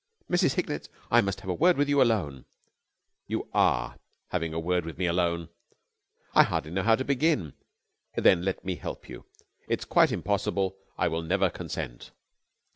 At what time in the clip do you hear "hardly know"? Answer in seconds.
6.41-6.81